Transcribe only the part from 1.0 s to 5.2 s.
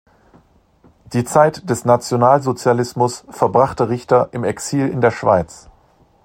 Die Zeit des Nationalsozialismus verbrachte Richter im Exil in der